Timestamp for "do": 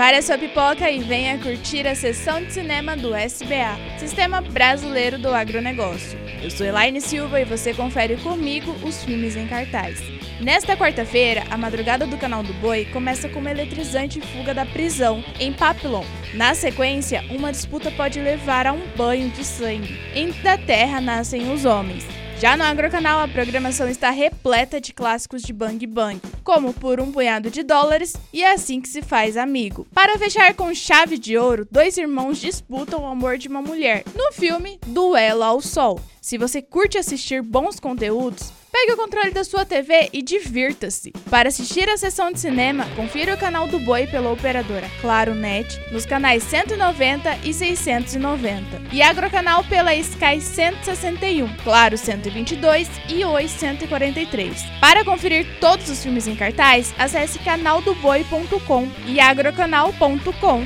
2.96-3.14, 5.18-5.28, 12.06-12.16, 12.42-12.54, 43.68-43.78